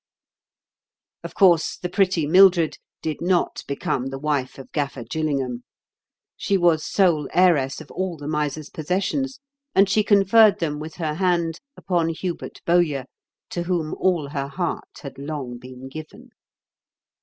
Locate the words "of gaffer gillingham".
4.57-5.63